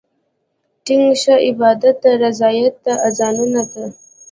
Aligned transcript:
ټينګ 0.85 1.05
شه 1.21 1.35
عبادت 1.47 1.95
ته، 2.03 2.09
رياضت 2.21 2.73
ته، 2.83 2.93
اذانونو 3.09 3.63
ته 3.71 3.83